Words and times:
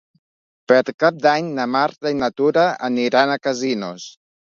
Per 0.71 0.77
Cap 1.03 1.19
d'Any 1.25 1.51
na 1.59 1.67
Marta 1.73 2.13
i 2.13 2.17
na 2.21 2.29
Tura 2.41 2.63
aniran 2.89 3.35
a 3.35 3.37
Casinos. 3.45 4.09